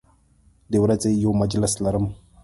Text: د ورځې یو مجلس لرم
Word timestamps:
د 0.71 0.73
ورځې 0.83 1.11
یو 1.23 1.31
مجلس 1.41 1.73
لرم 1.83 2.05